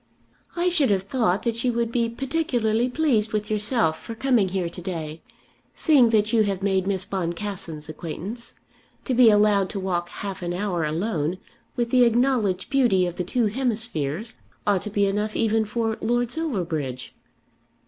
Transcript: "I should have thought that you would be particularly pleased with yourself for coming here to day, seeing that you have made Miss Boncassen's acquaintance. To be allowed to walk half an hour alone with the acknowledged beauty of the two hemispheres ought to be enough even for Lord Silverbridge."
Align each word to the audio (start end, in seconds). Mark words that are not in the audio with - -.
"I 0.55 0.69
should 0.69 0.89
have 0.89 1.03
thought 1.03 1.43
that 1.43 1.63
you 1.63 1.73
would 1.73 1.91
be 1.91 2.09
particularly 2.09 2.89
pleased 2.89 3.31
with 3.31 3.51
yourself 3.51 4.01
for 4.01 4.15
coming 4.15 4.47
here 4.49 4.67
to 4.67 4.81
day, 4.81 5.21
seeing 5.75 6.09
that 6.09 6.33
you 6.33 6.41
have 6.41 6.63
made 6.63 6.87
Miss 6.87 7.05
Boncassen's 7.05 7.87
acquaintance. 7.87 8.55
To 9.05 9.13
be 9.13 9.29
allowed 9.29 9.69
to 9.69 9.79
walk 9.79 10.09
half 10.09 10.41
an 10.41 10.53
hour 10.55 10.83
alone 10.85 11.37
with 11.75 11.91
the 11.91 12.03
acknowledged 12.03 12.71
beauty 12.71 13.05
of 13.05 13.17
the 13.17 13.23
two 13.23 13.45
hemispheres 13.45 14.39
ought 14.65 14.81
to 14.81 14.89
be 14.89 15.05
enough 15.05 15.35
even 15.35 15.65
for 15.65 15.95
Lord 16.01 16.31
Silverbridge." 16.31 17.13